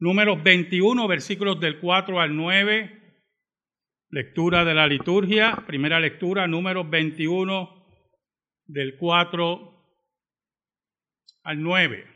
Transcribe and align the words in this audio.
Números 0.00 0.42
21, 0.42 1.06
versículos 1.06 1.60
del 1.60 1.78
4 1.78 2.20
al 2.20 2.34
9. 2.34 3.22
Lectura 4.08 4.64
de 4.64 4.72
la 4.72 4.86
liturgia. 4.86 5.62
Primera 5.66 6.00
lectura, 6.00 6.46
números 6.46 6.88
21, 6.88 7.84
del 8.64 8.96
4 8.96 9.94
al 11.42 11.62
9. 11.62 12.06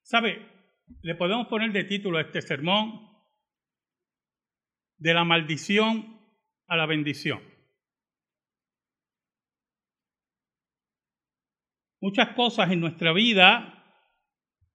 ¿Sabe? 0.00 0.50
Le 1.02 1.14
podemos 1.14 1.46
poner 1.48 1.72
de 1.72 1.84
título 1.84 2.16
a 2.16 2.22
este 2.22 2.40
sermón 2.40 3.06
de 4.96 5.12
la 5.12 5.24
maldición 5.24 6.18
a 6.66 6.76
la 6.76 6.86
bendición. 6.86 7.57
Muchas 12.00 12.34
cosas 12.34 12.70
en 12.70 12.80
nuestra 12.80 13.12
vida 13.12 13.74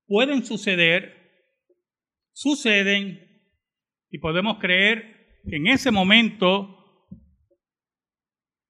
pueden 0.05 0.45
suceder, 0.45 1.13
suceden, 2.33 3.33
y 4.13 4.19
podemos 4.19 4.59
creer 4.59 5.41
que 5.49 5.55
en 5.55 5.65
ese 5.65 5.89
momento 5.89 7.09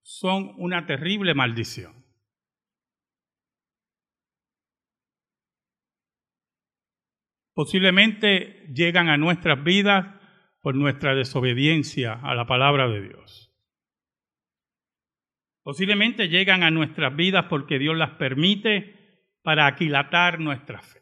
son 0.01 0.53
una 0.57 0.85
terrible 0.85 1.33
maldición. 1.33 2.01
Posiblemente 7.53 8.67
llegan 8.73 9.09
a 9.09 9.17
nuestras 9.17 9.61
vidas 9.65 10.15
por 10.61 10.75
nuestra 10.75 11.13
desobediencia 11.13 12.13
a 12.13 12.35
la 12.35 12.47
palabra 12.47 12.87
de 12.87 13.01
Dios. 13.01 13.52
Posiblemente 15.63 16.27
llegan 16.27 16.61
a 16.61 16.71
nuestras 16.71 17.15
vidas 17.15 17.45
porque 17.49 17.79
Dios 17.79 17.97
las 17.97 18.17
permite 18.17 19.31
para 19.43 19.65
aquilatar 19.65 20.39
nuestra 20.39 20.81
fe. 20.81 21.01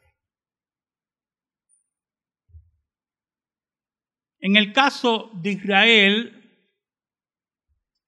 En 4.40 4.56
el 4.56 4.72
caso 4.72 5.32
de 5.36 5.52
Israel, 5.52 6.68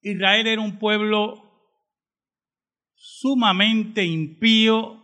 Israel 0.02 0.48
era 0.48 0.62
un 0.62 0.78
pueblo 0.78 1.44
sumamente 2.96 4.04
impío 4.04 5.02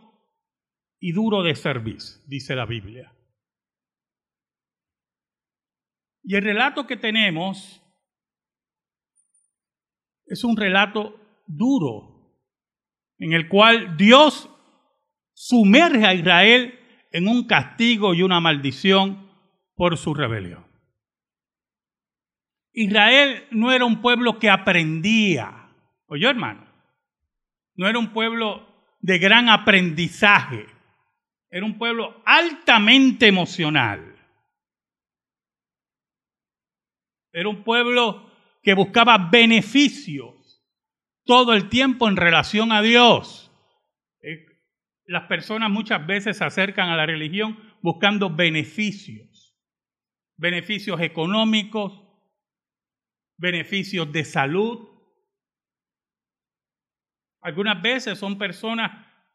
y 1.00 1.12
duro 1.14 1.44
de 1.44 1.56
servir, 1.56 1.98
dice 2.28 2.56
la 2.56 2.66
Biblia. 2.66 3.16
Y 6.24 6.36
el 6.36 6.44
relato 6.44 6.86
que 6.86 6.98
tenemos 6.98 7.82
es 10.26 10.44
un 10.44 10.56
relato 10.58 11.29
duro, 11.50 12.38
en 13.18 13.34
el 13.34 13.50
cual 13.50 13.98
Dios 13.98 14.50
sumerge 15.34 16.06
a 16.06 16.14
Israel 16.14 16.80
en 17.12 17.28
un 17.28 17.48
castigo 17.48 18.14
y 18.14 18.22
una 18.22 18.40
maldición 18.40 19.30
por 19.76 19.98
su 19.98 20.14
rebelión. 20.14 20.66
Israel 22.72 23.48
no 23.52 23.72
era 23.72 23.84
un 23.84 24.02
pueblo 24.02 24.38
que 24.38 24.50
aprendía, 24.50 25.74
oye 26.08 26.30
hermano, 26.30 26.66
no 27.76 27.88
era 27.88 27.98
un 27.98 28.14
pueblo 28.14 28.68
de 29.00 29.18
gran 29.18 29.50
aprendizaje, 29.50 30.68
era 31.50 31.66
un 31.66 31.78
pueblo 31.78 32.22
altamente 32.26 33.28
emocional. 33.28 34.16
Era 37.32 37.50
un 37.50 37.64
pueblo 37.64 38.30
que 38.62 38.74
buscaba 38.74 39.18
beneficios 39.18 40.39
todo 41.30 41.54
el 41.54 41.70
tiempo 41.70 42.10
en 42.10 42.16
relación 42.16 42.72
a 42.72 42.82
Dios. 42.82 43.52
Eh, 44.24 44.48
las 45.06 45.28
personas 45.28 45.70
muchas 45.70 46.08
veces 46.08 46.38
se 46.38 46.44
acercan 46.44 46.90
a 46.90 46.98
la 46.98 47.06
religión 47.06 47.56
buscando 47.84 48.36
beneficios, 48.36 49.56
beneficios 50.38 51.00
económicos, 51.02 52.02
beneficios 53.38 54.12
de 54.12 54.26
salud. 54.26 54.90
Algunas 57.42 57.80
veces 57.80 58.18
son 58.18 58.40
personas 58.40 58.90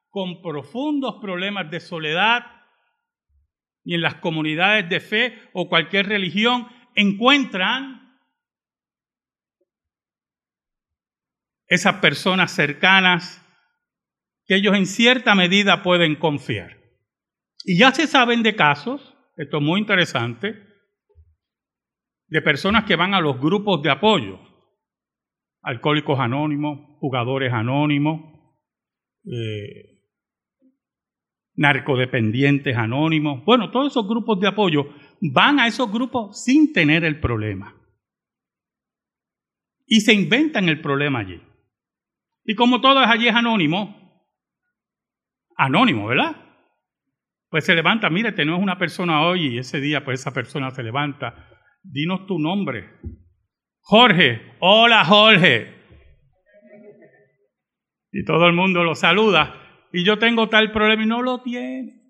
con 0.09 0.43
profundos 0.43 1.21
problemas 1.21 1.71
de 1.71 1.79
soledad 1.79 2.45
y 3.85 3.95
en 3.95 4.01
las 4.01 4.17
comunidades 4.17 4.89
de 4.89 4.99
fe 4.99 5.39
o 5.53 5.69
cualquier 5.69 6.09
religión 6.09 6.67
encuentran 6.97 8.04
esas 11.67 11.97
personas 11.97 12.53
cercanas 12.53 13.41
que 14.47 14.57
ellos 14.57 14.75
en 14.75 14.87
cierta 14.87 15.35
medida 15.35 15.83
pueden 15.83 16.17
confiar. 16.17 16.79
Y 17.65 17.79
ya 17.79 17.93
se 17.93 18.07
saben 18.07 18.43
de 18.43 18.55
casos, 18.55 19.17
esto 19.37 19.57
es 19.57 19.63
muy 19.63 19.81
interesante, 19.81 20.55
de 22.29 22.43
personas 22.43 22.85
que 22.85 22.97
van 22.97 23.15
a 23.15 23.21
los 23.21 23.41
grupos 23.41 23.83
de 23.83 23.91
apoyo, 23.91 24.39
alcohólicos 25.63 26.19
anónimos, 26.21 26.79
jugadores 26.99 27.53
anónimos, 27.53 28.21
eh, 29.25 29.95
narcodependientes 31.55 32.77
anónimos, 32.77 33.45
bueno, 33.45 33.71
todos 33.71 33.93
esos 33.93 34.07
grupos 34.07 34.41
de 34.41 34.49
apoyo 34.49 34.87
van 35.21 35.61
a 35.61 35.67
esos 35.67 35.91
grupos 35.91 36.45
sin 36.45 36.73
tener 36.73 37.05
el 37.05 37.21
problema. 37.21 37.81
Y 39.87 40.01
se 40.01 40.13
inventan 40.13 40.69
el 40.69 40.81
problema 40.81 41.21
allí. 41.21 41.41
Y 42.45 42.55
como 42.55 42.81
todo 42.81 43.03
es 43.03 43.09
allí 43.09 43.29
es 43.29 43.35
anónimo, 43.35 44.31
anónimo, 45.57 46.07
¿verdad? 46.07 46.37
Pues 47.49 47.65
se 47.65 47.75
levanta, 47.75 48.11
mire, 48.11 48.33
tenemos 48.33 48.61
una 48.61 48.79
persona 48.79 49.23
hoy 49.23 49.55
y 49.55 49.59
ese 49.59 49.81
día 49.81 50.05
pues 50.05 50.21
esa 50.21 50.33
persona 50.33 50.71
se 50.71 50.83
levanta. 50.83 51.49
Dinos 51.83 52.27
tu 52.27 52.39
nombre. 52.39 52.91
Jorge, 53.81 54.57
hola 54.61 55.05
Jorge. 55.05 55.73
Y 58.13 58.25
todo 58.25 58.47
el 58.47 58.53
mundo 58.53 58.85
lo 58.85 58.95
saluda. 58.95 59.61
Y 59.93 60.05
yo 60.05 60.19
tengo 60.19 60.49
tal 60.49 60.73
problema 60.73 61.03
y 61.03 61.07
no 61.07 61.23
lo 61.23 61.43
tiene. 61.43 62.05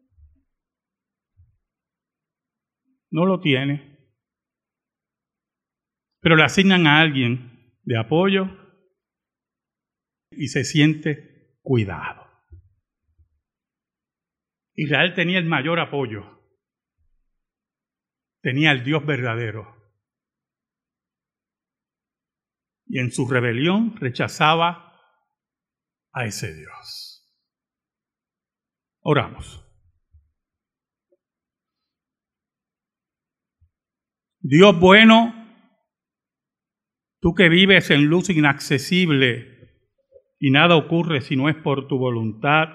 no 3.14 3.26
lo 3.26 3.38
tiene, 3.38 3.96
pero 6.20 6.34
le 6.34 6.42
asignan 6.42 6.88
a 6.88 6.98
alguien 6.98 7.78
de 7.84 7.96
apoyo 7.96 8.63
y 10.36 10.48
se 10.48 10.64
siente 10.64 11.58
cuidado. 11.62 12.24
Israel 14.74 15.14
tenía 15.14 15.38
el 15.38 15.46
mayor 15.46 15.78
apoyo, 15.80 16.22
tenía 18.40 18.72
el 18.72 18.84
Dios 18.84 19.04
verdadero. 19.06 19.72
Y 22.86 22.98
en 22.98 23.10
su 23.10 23.26
rebelión 23.26 23.96
rechazaba 23.96 25.00
a 26.12 26.26
ese 26.26 26.54
Dios. 26.54 27.14
Oramos. 29.00 29.64
Dios 34.40 34.78
bueno, 34.78 35.32
tú 37.20 37.34
que 37.34 37.48
vives 37.48 37.90
en 37.90 38.04
luz 38.04 38.28
inaccesible 38.28 39.53
y 40.44 40.50
nada 40.50 40.76
ocurre 40.76 41.22
si 41.22 41.36
no 41.36 41.48
es 41.48 41.56
por 41.56 41.88
tu 41.88 41.96
voluntad, 41.96 42.68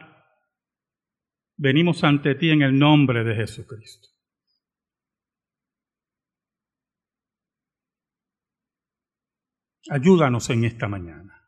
venimos 1.55 2.03
ante 2.03 2.33
ti 2.33 2.49
en 2.49 2.63
el 2.63 2.79
nombre 2.79 3.23
de 3.23 3.35
Jesucristo. 3.35 4.09
Ayúdanos 9.91 10.49
en 10.49 10.63
esta 10.63 10.87
mañana. 10.87 11.47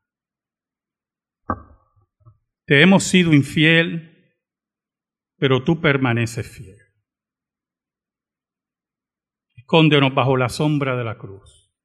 Te 2.65 2.83
hemos 2.83 3.03
sido 3.03 3.33
infiel, 3.33 4.37
pero 5.37 5.63
tú 5.63 5.81
permaneces 5.81 6.47
fiel. 6.47 6.77
Escóndenos 9.55 10.13
bajo 10.13 10.37
la 10.37 10.49
sombra 10.49 10.95
de 10.95 11.03
la 11.03 11.17
cruz 11.17 11.75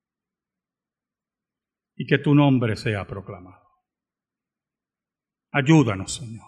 y 1.94 2.06
que 2.06 2.18
tu 2.18 2.34
nombre 2.34 2.76
sea 2.76 3.06
proclamado. 3.06 3.65
Ayúdanos, 5.56 6.16
Señor. 6.16 6.44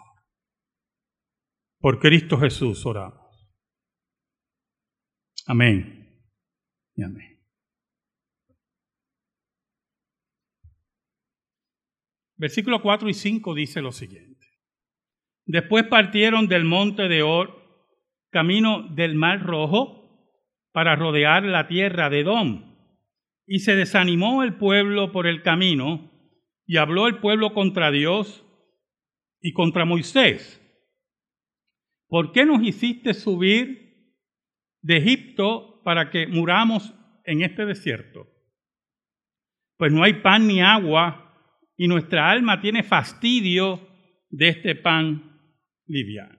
Por 1.81 1.99
Cristo 1.99 2.37
Jesús 2.37 2.85
oramos. 2.85 3.27
Amén 5.47 6.31
y 6.95 7.03
amén. 7.03 7.43
Versículo 12.37 12.83
4 12.83 13.09
y 13.09 13.15
5 13.15 13.55
dice 13.55 13.81
lo 13.81 13.93
siguiente. 13.93 14.47
Después 15.47 15.85
partieron 15.85 16.47
del 16.47 16.65
monte 16.65 17.09
de 17.09 17.23
Or, 17.23 17.65
camino 18.31 18.83
del 18.91 19.15
mar 19.15 19.43
rojo, 19.43 20.37
para 20.71 20.97
rodear 20.97 21.45
la 21.45 21.67
tierra 21.67 22.11
de 22.11 22.21
Edom. 22.21 22.77
Y 23.47 23.61
se 23.61 23.75
desanimó 23.75 24.43
el 24.43 24.59
pueblo 24.59 25.13
por 25.13 25.27
el 25.27 25.43
camino, 25.43 26.11
y 26.67 26.77
habló 26.77 27.07
el 27.07 27.21
pueblo 27.21 27.55
contra 27.55 27.91
Dios, 27.91 28.45
y 29.41 29.53
contra 29.53 29.85
Moisés. 29.85 30.61
¿Por 32.09 32.33
qué 32.33 32.45
nos 32.45 32.63
hiciste 32.63 33.15
subir 33.15 34.15
de 34.81 34.97
Egipto 34.97 35.83
para 35.85 36.11
que 36.11 36.27
muramos 36.27 36.95
en 37.25 37.43
este 37.43 37.67
desierto? 37.67 38.27
Pues 39.77 39.93
no 39.93 40.03
hay 40.03 40.15
pan 40.15 40.47
ni 40.47 40.61
agua 40.61 41.29
y 41.77 41.87
nuestra 41.87 42.31
alma 42.31 42.61
tiene 42.61 42.83
fastidio 42.83 43.89
de 44.31 44.49
este 44.49 44.75
pan 44.75 45.41
liviano. 45.87 46.39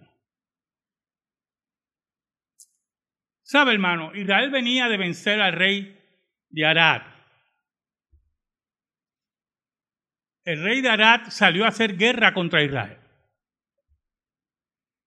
¿Sabe, 3.44 3.74
hermano? 3.74 4.14
Israel 4.14 4.52
venía 4.52 4.88
de 4.90 4.98
vencer 4.98 5.42
al 5.42 5.54
rey 5.54 5.98
de 6.50 6.66
Arad. 6.66 7.02
El 10.46 10.64
rey 10.64 10.82
de 10.82 10.90
Arad 10.90 11.30
salió 11.30 11.66
a 11.66 11.70
hacer 11.70 11.98
guerra 11.98 12.34
contra 12.34 12.64
Israel. 12.64 12.98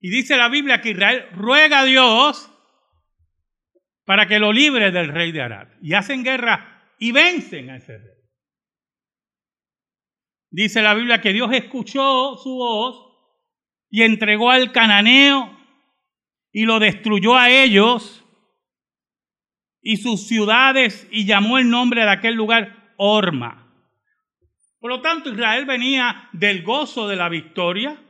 Y 0.01 0.11
dice 0.11 0.37
la 0.37 0.49
Biblia 0.49 0.81
que 0.81 0.91
Israel 0.91 1.29
ruega 1.33 1.81
a 1.81 1.85
Dios 1.85 2.51
para 4.05 4.27
que 4.27 4.39
lo 4.39 4.53
libre 4.53 4.91
del 4.91 5.09
rey 5.09 5.33
de 5.33 5.43
Arad. 5.43 5.69
Y 5.81 5.95
hacen 5.95 6.25
guerra 6.25 6.95
y 6.99 7.13
vencen 7.13 7.71
a 7.71 7.77
ese 7.77 7.99
rey. 7.99 8.23
Dice 10.51 10.83
la 10.83 10.95
Biblia 10.95 11.21
que 11.21 11.33
Dios 11.33 11.51
escuchó 11.53 12.37
su 12.37 12.57
voz 12.57 13.13
y 13.89 14.03
entregó 14.03 14.51
al 14.51 14.71
cananeo 14.73 15.59
y 16.53 16.67
lo 16.67 16.79
destruyó 16.79 17.37
a 17.37 17.49
ellos 17.49 18.23
y 19.81 19.97
sus 19.97 20.27
ciudades 20.27 21.09
y 21.11 21.25
llamó 21.27 21.59
el 21.59 21.71
nombre 21.71 22.03
de 22.03 22.11
aquel 22.11 22.35
lugar 22.35 22.95
Orma. 22.97 23.62
Por 24.83 24.91
lo 24.91 25.01
tanto, 25.01 25.31
Israel 25.31 25.65
venía 25.65 26.29
del 26.33 26.65
gozo 26.65 27.07
de 27.07 27.15
la 27.15 27.29
victoria, 27.29 28.03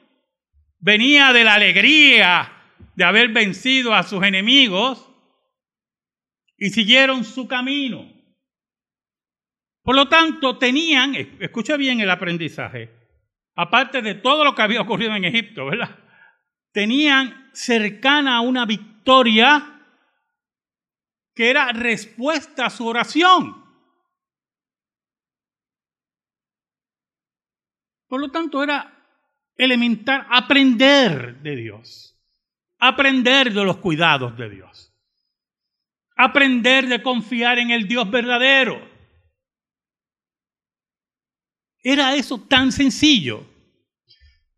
venía 0.79 1.31
de 1.35 1.45
la 1.45 1.53
alegría 1.53 2.51
de 2.97 3.05
haber 3.05 3.29
vencido 3.29 3.95
a 3.95 4.03
sus 4.05 4.25
enemigos 4.25 5.07
y 6.57 6.71
siguieron 6.71 7.27
su 7.27 7.47
camino. 7.47 8.11
Por 9.83 9.97
lo 9.97 10.09
tanto, 10.09 10.57
tenían, 10.57 11.15
escucha 11.41 11.77
bien 11.77 12.01
el 12.01 12.09
aprendizaje, 12.09 12.91
aparte 13.55 14.01
de 14.01 14.15
todo 14.15 14.43
lo 14.43 14.55
que 14.55 14.63
había 14.63 14.81
ocurrido 14.81 15.15
en 15.15 15.27
Egipto, 15.27 15.67
¿verdad? 15.67 15.99
Tenían 16.73 17.51
cercana 17.53 18.41
una 18.41 18.65
victoria 18.65 19.79
que 21.35 21.51
era 21.51 21.71
respuesta 21.75 22.65
a 22.65 22.71
su 22.71 22.87
oración. 22.87 23.62
Por 28.13 28.21
lo 28.21 28.31
tanto, 28.31 28.63
era 28.63 28.93
elemental 29.57 30.27
aprender 30.29 31.41
de 31.41 31.57
Dios, 31.57 32.15
aprender 32.79 33.51
de 33.55 33.65
los 33.65 33.79
cuidados 33.79 34.37
de 34.37 34.51
Dios, 34.51 34.95
aprender 36.15 36.89
de 36.89 37.03
confiar 37.03 37.59
en 37.59 37.71
el 37.71 37.89
Dios 37.89 38.11
verdadero. 38.11 38.87
Era 41.83 42.15
eso 42.15 42.39
tan 42.39 42.71
sencillo. 42.71 43.47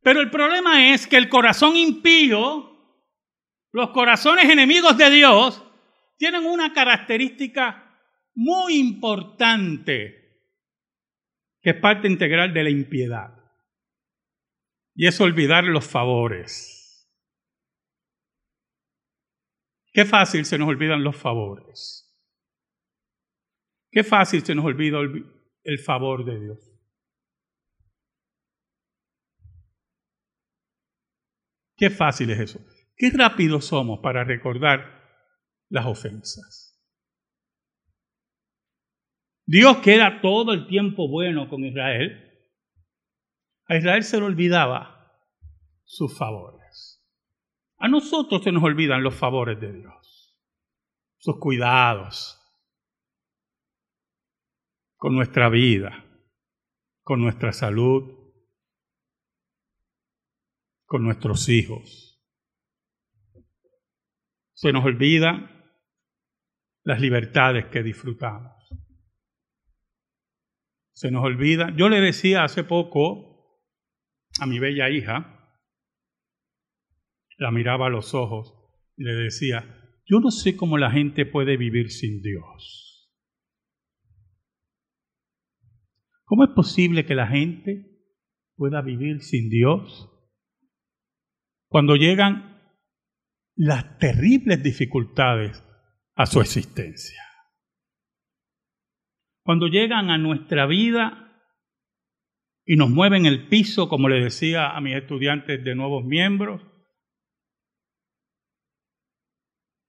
Pero 0.03 0.21
el 0.21 0.33
problema 0.33 0.93
es 0.93 1.07
que 1.07 1.17
el 1.17 1.29
corazón 1.29 1.77
impío, 1.77 2.77
los 3.71 3.91
corazones 3.91 4.51
enemigos 4.51 4.99
de 4.99 5.11
Dios, 5.11 5.63
tienen 6.17 6.45
una 6.45 6.73
característica 6.73 8.01
muy 8.35 8.79
importante, 8.79 10.41
que 11.63 11.71
es 11.71 11.77
parte 11.77 12.09
integral 12.09 12.53
de 12.53 12.65
la 12.65 12.71
impiedad. 12.71 13.44
Y 14.95 15.07
es 15.07 15.21
olvidar 15.21 15.65
los 15.65 15.87
favores. 15.87 17.11
Qué 19.93 20.05
fácil 20.05 20.45
se 20.45 20.59
nos 20.59 20.69
olvidan 20.69 21.05
los 21.05 21.17
favores. 21.17 22.01
Qué 23.91 24.03
fácil 24.03 24.45
se 24.45 24.55
nos 24.55 24.65
olvida 24.65 24.99
el 25.63 25.79
favor 25.79 26.25
de 26.25 26.41
Dios. 26.41 26.75
Qué 31.77 31.91
fácil 31.91 32.31
es 32.31 32.41
eso. 32.41 32.61
Qué 32.97 33.11
rápido 33.11 33.61
somos 33.61 34.01
para 34.01 34.25
recordar 34.25 35.03
las 35.69 35.87
ofensas. 35.87 36.65
Dios 39.47 39.79
que 39.79 39.95
era 39.95 40.21
todo 40.21 40.53
el 40.53 40.67
tiempo 40.67 41.09
bueno 41.09 41.49
con 41.49 41.65
Israel, 41.65 42.34
a 43.67 43.77
Israel 43.77 44.03
se 44.05 44.19
le 44.19 44.25
olvidaba 44.25 44.95
sus 45.85 46.17
favores. 46.17 47.03
A 47.79 47.89
nosotros 47.89 48.43
se 48.43 48.53
nos 48.53 48.63
olvidan 48.63 49.03
los 49.03 49.15
favores 49.15 49.61
de 49.61 49.73
Dios, 49.73 50.39
sus 51.19 51.39
cuidados 51.39 52.41
con 54.97 55.15
nuestra 55.15 55.49
vida, 55.49 56.05
con 57.03 57.21
nuestra 57.21 57.53
salud, 57.53 58.33
con 60.87 61.03
nuestros 61.03 61.49
hijos. 61.49 62.23
Se 64.55 64.73
nos 64.73 64.85
olvida 64.85 65.51
las 66.85 67.01
libertades 67.01 67.67
que 67.67 67.83
disfrutamos. 67.83 68.53
Se 70.93 71.11
nos 71.11 71.25
olvida. 71.25 71.75
Yo 71.77 71.89
le 71.89 72.01
decía 72.01 72.45
hace 72.45 72.63
poco 72.63 73.34
a 74.41 74.47
mi 74.47 74.59
bella 74.59 74.91
hija, 74.91 75.57
la 77.39 77.51
miraba 77.51 77.87
a 77.87 77.91
los 77.91 78.15
ojos 78.15 78.55
y 78.97 79.05
le 79.05 79.15
decía, 79.15 79.65
yo 80.07 80.21
no 80.21 80.31
sé 80.31 80.57
cómo 80.57 80.79
la 80.79 80.91
gente 80.91 81.27
puede 81.27 81.57
vivir 81.57 81.91
sin 81.91 82.23
Dios. 82.23 83.11
¿Cómo 86.25 86.45
es 86.45 86.51
posible 86.51 87.05
que 87.05 87.15
la 87.15 87.27
gente 87.27 88.01
pueda 88.57 88.83
vivir 88.83 89.21
sin 89.21 89.51
Dios? 89.51 90.11
cuando 91.75 91.97
llegan 91.97 92.57
las 93.57 93.99
terribles 93.99 94.63
dificultades 94.63 95.61
a 96.15 96.25
su 96.25 96.41
existencia. 96.41 97.21
Cuando 99.43 99.67
llegan 99.67 100.09
a 100.09 100.17
nuestra 100.17 100.67
vida 100.67 101.24
y 102.67 102.77
nos 102.77 102.91
mueven 102.91 103.27
el 103.27 103.49
piso, 103.49 103.89
como 103.89 104.09
le 104.09 104.23
decía 104.23 104.71
a 104.71 104.81
mis 104.81 104.97
estudiantes 104.97 105.63
de 105.63 105.75
nuevos 105.75 106.05
miembros, 106.05 106.63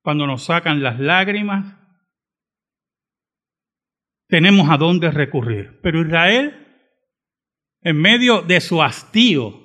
cuando 0.04 0.28
nos 0.28 0.44
sacan 0.44 0.84
las 0.84 1.00
lágrimas, 1.00 1.78
tenemos 4.28 4.70
a 4.70 4.78
dónde 4.78 5.10
recurrir. 5.10 5.80
Pero 5.82 6.02
Israel, 6.02 6.84
en 7.82 8.02
medio 8.02 8.42
de 8.42 8.62
su 8.62 8.84
hastío, 8.84 9.64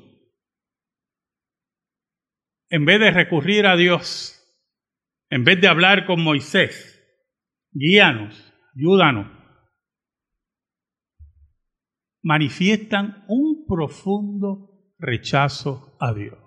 en 2.71 2.85
vez 2.85 3.01
de 3.01 3.11
recurrir 3.11 3.67
a 3.67 3.77
Dios, 3.77 4.37
en 5.29 5.45
vez 5.45 5.61
de 5.61 5.69
hablar 5.69 6.07
con 6.07 6.23
Moisés, 6.23 6.97
guíanos, 7.73 8.55
ayúdanos, 8.77 9.40
manifiestan 12.23 13.25
un 13.29 13.65
profundo 13.67 14.93
rechazo 14.99 15.97
a 16.01 16.13
Dios. 16.13 16.39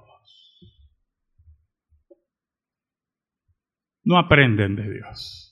No 4.03 4.17
aprenden 4.19 4.75
de 4.75 4.91
Dios. 4.91 5.49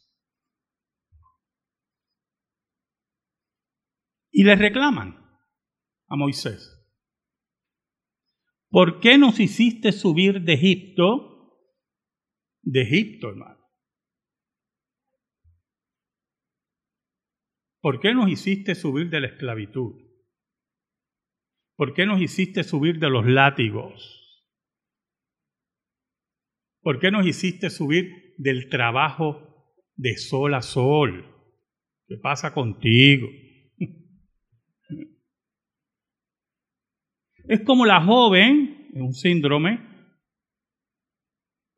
Y 4.32 4.44
le 4.44 4.56
reclaman 4.56 5.18
a 6.08 6.16
Moisés. 6.16 6.78
¿Por 8.70 9.00
qué 9.00 9.18
nos 9.18 9.40
hiciste 9.40 9.92
subir 9.92 10.42
de 10.42 10.54
Egipto? 10.54 11.58
De 12.62 12.84
Egipto, 12.84 13.30
hermano. 13.30 13.62
¿Por 17.82 18.00
qué 18.00 18.14
nos 18.14 18.30
hiciste 18.30 18.76
subir 18.76 19.10
de 19.10 19.22
la 19.22 19.28
esclavitud? 19.28 20.11
¿Por 21.82 21.96
qué 21.96 22.06
nos 22.06 22.22
hiciste 22.22 22.64
subir 22.64 23.00
de 23.00 23.10
los 23.10 23.26
látigos? 23.26 24.48
¿Por 26.84 27.00
qué 27.00 27.10
nos 27.10 27.26
hiciste 27.26 27.72
subir 27.72 28.36
del 28.38 28.70
trabajo 28.70 29.74
de 29.96 30.16
sol 30.16 30.54
a 30.54 30.62
sol? 30.62 31.26
¿Qué 32.08 32.18
pasa 32.18 32.54
contigo? 32.54 33.28
Es 37.46 37.62
como 37.62 37.88
la 37.88 38.06
joven, 38.06 38.92
en 38.94 39.02
un 39.02 39.16
síndrome, 39.16 39.80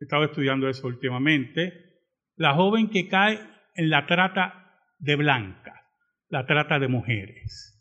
he 0.01 0.03
estado 0.03 0.25
estudiando 0.25 0.67
eso 0.67 0.85
últimamente, 0.85 2.11
la 2.35 2.53
joven 2.55 2.89
que 2.89 3.07
cae 3.07 3.39
en 3.75 3.89
la 3.89 4.05
trata 4.05 4.81
de 4.99 5.15
blancas, 5.15 5.79
la 6.27 6.45
trata 6.45 6.77
de 6.77 6.89
mujeres, 6.89 7.72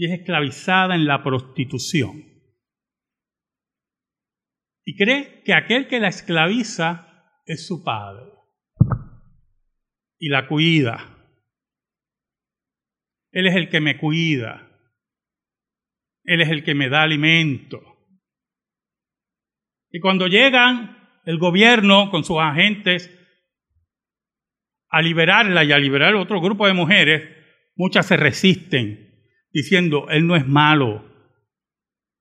y 0.00 0.06
es 0.06 0.18
esclavizada 0.18 0.94
en 0.94 1.04
la 1.04 1.22
prostitución. 1.22 2.24
cree 4.96 5.42
que 5.44 5.52
aquel 5.52 5.88
que 5.88 6.00
la 6.00 6.08
esclaviza 6.08 7.36
es 7.44 7.66
su 7.66 7.84
padre 7.84 8.32
y 10.18 10.30
la 10.30 10.48
cuida. 10.48 11.18
Él 13.30 13.46
es 13.46 13.54
el 13.54 13.68
que 13.68 13.82
me 13.82 13.98
cuida. 13.98 14.70
Él 16.24 16.40
es 16.40 16.48
el 16.48 16.64
que 16.64 16.74
me 16.74 16.88
da 16.88 17.02
alimento. 17.02 17.82
Y 19.90 20.00
cuando 20.00 20.28
llegan 20.28 21.20
el 21.26 21.36
gobierno 21.36 22.10
con 22.10 22.24
sus 22.24 22.38
agentes 22.38 23.10
a 24.88 25.02
liberarla 25.02 25.62
y 25.62 25.72
a 25.72 25.78
liberar 25.78 26.14
otro 26.14 26.40
grupo 26.40 26.66
de 26.66 26.72
mujeres, 26.72 27.36
muchas 27.76 28.06
se 28.06 28.16
resisten 28.16 29.09
diciendo, 29.52 30.06
Él 30.08 30.26
no 30.26 30.36
es 30.36 30.46
malo. 30.46 31.04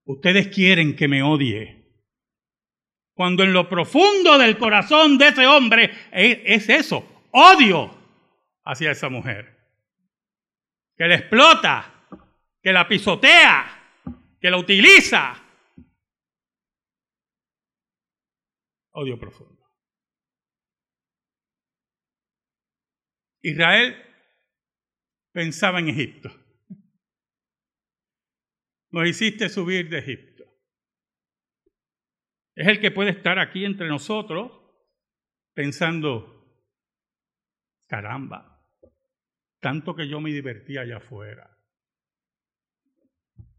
Ustedes 0.05 0.47
quieren 0.47 0.95
que 0.95 1.07
me 1.07 1.23
odie. 1.23 1.79
Cuando 3.13 3.43
en 3.43 3.53
lo 3.53 3.67
profundo 3.67 4.37
del 4.37 4.57
corazón 4.57 5.17
de 5.17 5.27
ese 5.27 5.45
hombre 5.45 5.91
es, 6.11 6.69
eso, 6.69 7.27
odio 7.31 7.93
hacia 8.63 8.91
esa 8.91 9.09
mujer. 9.09 9.57
Que 10.95 11.05
la 11.05 11.15
explota, 11.15 12.07
que 12.61 12.71
la 12.71 12.87
pisotea, 12.87 14.01
que 14.39 14.49
la 14.49 14.57
utiliza. 14.57 15.35
Odio 18.91 19.19
profundo. 19.19 19.59
Israel 23.41 23.95
pensaba 25.31 25.79
en 25.79 25.89
Egipto. 25.89 26.29
Nos 28.91 29.07
hiciste 29.07 29.49
subir 29.49 29.89
de 29.89 29.99
Egipto. 29.99 30.45
Es 32.55 32.67
el 32.67 32.81
que 32.81 32.91
puede 32.91 33.11
estar 33.11 33.39
aquí 33.39 33.63
entre 33.63 33.87
nosotros 33.87 34.51
pensando, 35.53 36.65
caramba, 37.87 38.65
tanto 39.59 39.95
que 39.95 40.07
yo 40.07 40.19
me 40.19 40.31
divertía 40.31 40.81
allá 40.81 40.97
afuera. 40.97 41.57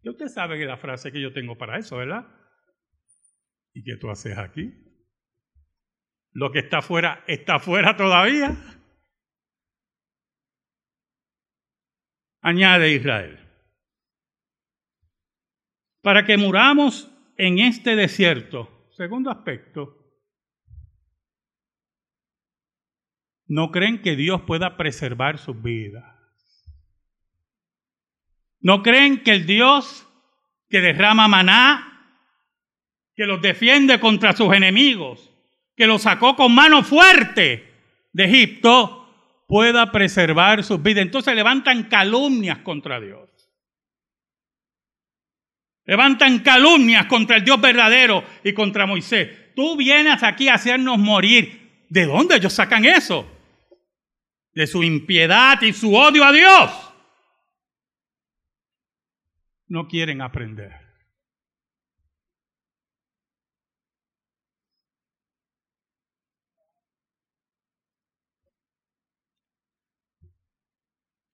Y 0.03 0.09
usted 0.09 0.27
sabe 0.27 0.59
que 0.59 0.65
la 0.67 0.77
frase 0.77 1.13
que 1.13 1.21
yo 1.21 1.33
tengo 1.33 1.57
para 1.57 1.79
eso, 1.79 1.97
¿verdad? 1.97 2.27
¿Y 3.73 3.85
qué 3.85 3.97
tú 3.97 4.11
haces 4.11 4.37
aquí? 4.37 4.73
Lo 6.33 6.51
que 6.53 6.61
está 6.61 6.79
afuera 6.79 7.25
está 7.27 7.57
afuera 7.57 7.97
todavía. 7.97 8.57
Añade 12.41 12.93
Israel. 12.93 13.50
Para 16.03 16.25
que 16.25 16.37
muramos 16.37 17.11
en 17.37 17.59
este 17.59 17.97
desierto. 17.97 18.89
Segundo 18.91 19.31
aspecto. 19.31 19.97
No 23.47 23.71
creen 23.71 24.01
que 24.01 24.15
Dios 24.15 24.43
pueda 24.43 24.77
preservar 24.77 25.39
sus 25.39 25.61
vidas. 25.61 26.05
No 28.61 28.83
creen 28.83 29.23
que 29.23 29.33
el 29.33 29.47
Dios 29.47 30.07
que 30.69 30.81
derrama 30.81 31.27
maná, 31.29 32.15
que 33.17 33.27
los 33.27 33.43
defiende 33.43 33.99
contra 33.99 34.35
sus 34.35 34.55
enemigos, 34.55 35.31
que 35.77 35.87
los 35.87 36.03
sacó 36.03 36.37
con 36.37 36.55
mano 36.55 36.85
fuerte 36.85 37.69
de 38.13 38.25
Egipto, 38.25 39.45
pueda 39.49 39.91
preservar 39.91 40.63
sus 40.63 40.81
vidas. 40.83 41.03
Entonces 41.03 41.35
levantan 41.35 41.85
calumnias 41.85 42.59
contra 42.59 43.01
Dios. 43.01 43.29
Levantan 45.91 46.39
calumnias 46.39 47.07
contra 47.07 47.39
el 47.39 47.45
Dios 47.45 47.61
verdadero 47.61 48.23
y 48.45 48.53
contra 48.53 48.87
Moisés. 48.87 49.53
Tú 49.57 49.77
vienes 49.77 50.23
aquí 50.23 50.47
a 50.47 50.55
hacernos 50.55 50.99
morir. 50.99 51.85
¿De 51.89 52.07
dónde 52.07 52.37
ellos 52.37 52.53
sacan 52.53 52.85
eso? 52.85 53.29
De 54.53 54.69
su 54.69 54.85
impiedad 54.85 55.61
y 55.63 55.73
su 55.73 55.93
odio 55.93 56.25
a 56.25 56.31
Dios. 56.31 56.95
No 59.67 59.89
quieren 59.89 60.23
aprender. 60.23 60.71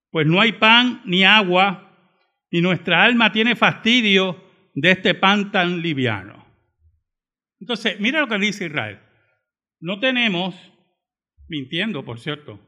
Pues 0.09 0.25
no 0.25 0.41
hay 0.41 0.53
pan 0.53 1.03
ni 1.05 1.23
agua, 1.23 1.95
y 2.49 2.61
nuestra 2.61 3.03
alma 3.03 3.31
tiene 3.31 3.55
fastidio 3.55 4.46
de 4.79 4.91
este 4.91 5.15
pan 5.15 5.51
tan 5.51 5.81
liviano. 5.81 6.45
Entonces, 7.59 7.99
mira 7.99 8.19
lo 8.19 8.27
que 8.27 8.37
dice 8.37 8.67
Israel. 8.67 8.99
No 9.79 9.99
tenemos, 9.99 10.55
mintiendo, 11.47 12.05
por 12.05 12.19
cierto, 12.19 12.59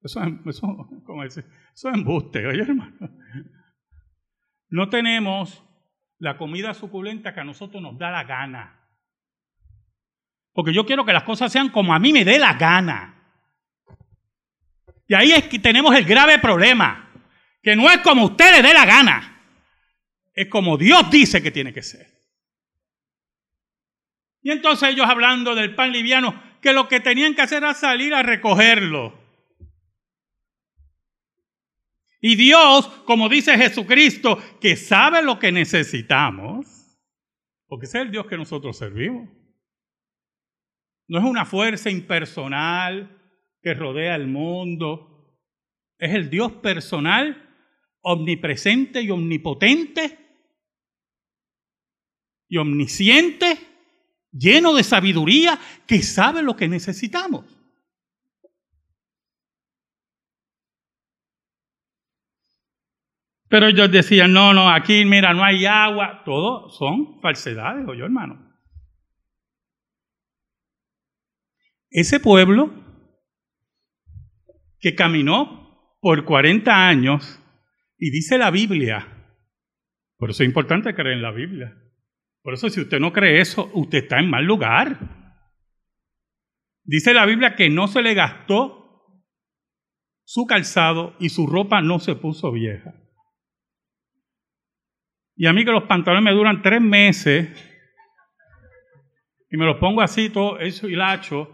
eso, 0.00 0.20
eso, 0.46 0.88
eso 1.18 1.40
es 1.74 1.84
embuste, 1.84 2.46
oye 2.46 2.62
hermano. 2.62 3.10
No 4.70 4.88
tenemos 4.88 5.64
la 6.18 6.36
comida 6.36 6.74
suculenta 6.74 7.34
que 7.34 7.40
a 7.40 7.44
nosotros 7.44 7.82
nos 7.82 7.98
da 7.98 8.12
la 8.12 8.22
gana. 8.22 8.78
Porque 10.52 10.72
yo 10.72 10.86
quiero 10.86 11.04
que 11.04 11.12
las 11.12 11.24
cosas 11.24 11.50
sean 11.50 11.70
como 11.70 11.92
a 11.92 11.98
mí 11.98 12.12
me 12.12 12.24
dé 12.24 12.38
la 12.38 12.54
gana. 12.54 13.16
Y 15.08 15.14
ahí 15.14 15.32
es 15.32 15.48
que 15.48 15.58
tenemos 15.58 15.96
el 15.96 16.04
grave 16.04 16.38
problema, 16.38 17.10
que 17.62 17.74
no 17.74 17.90
es 17.90 17.98
como 17.98 18.26
usted 18.26 18.52
le 18.52 18.62
dé 18.62 18.72
la 18.72 18.86
gana 18.86 19.37
es 20.38 20.46
como 20.46 20.76
Dios 20.76 21.10
dice 21.10 21.42
que 21.42 21.50
tiene 21.50 21.72
que 21.72 21.82
ser. 21.82 22.06
Y 24.40 24.52
entonces 24.52 24.90
ellos 24.90 25.08
hablando 25.08 25.56
del 25.56 25.74
pan 25.74 25.90
liviano, 25.90 26.40
que 26.62 26.72
lo 26.72 26.86
que 26.86 27.00
tenían 27.00 27.34
que 27.34 27.42
hacer 27.42 27.64
era 27.64 27.74
salir 27.74 28.14
a 28.14 28.22
recogerlo. 28.22 29.18
Y 32.20 32.36
Dios, 32.36 32.86
como 33.04 33.28
dice 33.28 33.58
Jesucristo, 33.58 34.38
que 34.60 34.76
sabe 34.76 35.24
lo 35.24 35.40
que 35.40 35.50
necesitamos, 35.50 36.66
porque 37.66 37.86
es 37.86 37.94
el 37.96 38.12
Dios 38.12 38.26
que 38.26 38.36
nosotros 38.36 38.78
servimos. 38.78 39.28
No 41.08 41.18
es 41.18 41.24
una 41.24 41.46
fuerza 41.46 41.90
impersonal 41.90 43.20
que 43.60 43.74
rodea 43.74 44.14
el 44.14 44.28
mundo. 44.28 45.36
Es 45.98 46.14
el 46.14 46.30
Dios 46.30 46.52
personal, 46.52 47.56
omnipresente 48.02 49.02
y 49.02 49.10
omnipotente, 49.10 50.27
y 52.48 52.56
omnisciente, 52.56 53.58
lleno 54.32 54.74
de 54.74 54.82
sabiduría, 54.82 55.58
que 55.86 56.02
sabe 56.02 56.42
lo 56.42 56.56
que 56.56 56.68
necesitamos. 56.68 57.44
Pero 63.48 63.66
ellos 63.66 63.90
decían, 63.90 64.32
no, 64.32 64.52
no, 64.52 64.70
aquí 64.70 65.04
mira, 65.04 65.32
no 65.32 65.42
hay 65.42 65.64
agua. 65.64 66.22
Todo 66.24 66.68
son 66.70 67.20
falsedades, 67.20 67.86
oye 67.88 68.02
hermano. 68.02 68.46
Ese 71.90 72.20
pueblo 72.20 72.70
que 74.78 74.94
caminó 74.94 75.96
por 76.00 76.24
40 76.24 76.88
años, 76.88 77.42
y 77.96 78.10
dice 78.10 78.38
la 78.38 78.50
Biblia, 78.50 79.34
por 80.16 80.30
eso 80.30 80.42
es 80.42 80.48
importante 80.48 80.94
creer 80.94 81.16
en 81.16 81.22
la 81.22 81.32
Biblia, 81.32 81.74
por 82.42 82.54
eso 82.54 82.70
si 82.70 82.80
usted 82.80 83.00
no 83.00 83.12
cree 83.12 83.40
eso, 83.40 83.70
usted 83.74 83.98
está 83.98 84.18
en 84.18 84.30
mal 84.30 84.44
lugar. 84.44 84.98
Dice 86.84 87.12
la 87.12 87.26
Biblia 87.26 87.54
que 87.54 87.68
no 87.68 87.88
se 87.88 88.02
le 88.02 88.14
gastó 88.14 89.24
su 90.24 90.46
calzado 90.46 91.16
y 91.18 91.30
su 91.30 91.46
ropa 91.46 91.80
no 91.80 91.98
se 91.98 92.14
puso 92.14 92.52
vieja. 92.52 92.94
Y 95.36 95.46
a 95.46 95.52
mí 95.52 95.64
que 95.64 95.70
los 95.70 95.84
pantalones 95.84 96.24
me 96.24 96.36
duran 96.36 96.62
tres 96.62 96.80
meses 96.80 97.48
y 99.50 99.56
me 99.56 99.64
los 99.64 99.78
pongo 99.78 100.02
así, 100.02 100.30
todo 100.30 100.58
eso 100.58 100.88
hilacho, 100.88 101.48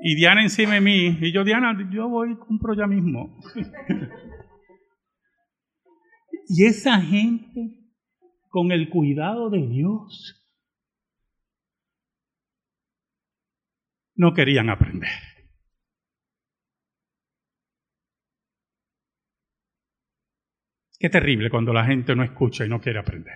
y 0.00 0.14
Diana 0.14 0.42
encima 0.42 0.74
de 0.74 0.80
mí, 0.80 1.18
y 1.20 1.32
yo, 1.32 1.44
Diana, 1.44 1.76
yo 1.90 2.08
voy 2.08 2.32
y 2.32 2.36
compro 2.36 2.74
ya 2.74 2.86
mismo. 2.86 3.40
y 6.48 6.66
esa 6.66 7.00
gente 7.00 7.83
con 8.54 8.70
el 8.70 8.88
cuidado 8.88 9.50
de 9.50 9.66
Dios. 9.66 10.48
No 14.14 14.32
querían 14.32 14.70
aprender. 14.70 15.10
Qué 21.00 21.10
terrible 21.10 21.50
cuando 21.50 21.72
la 21.72 21.84
gente 21.84 22.14
no 22.14 22.22
escucha 22.22 22.64
y 22.64 22.68
no 22.68 22.80
quiere 22.80 23.00
aprender. 23.00 23.34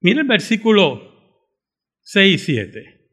Mira 0.00 0.22
el 0.22 0.26
versículo 0.26 1.46
6 2.00 2.34
y 2.34 2.38
7. 2.44 3.10